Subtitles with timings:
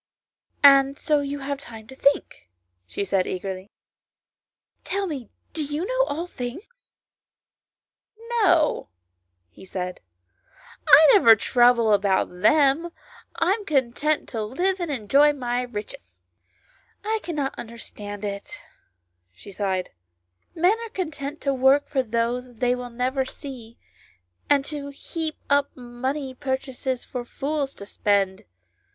[0.79, 2.49] "And so you have time to think,"
[2.87, 3.69] she said eagerly."
[4.83, 6.95] Tell me, do you know all things?""
[8.41, 8.89] No,"
[9.51, 9.99] he said,"
[10.87, 12.89] I never trouble about them;
[13.35, 16.23] I am content to live and enjoy my riches."
[17.03, 17.03] 66 ANYHOW STORIES.
[17.03, 18.65] [STORY" I cannot understand it,"
[19.35, 19.91] she sighed;"
[20.55, 23.77] men are content to work for those they will never see,
[24.49, 28.45] and to heap up money perchance for fools to spend.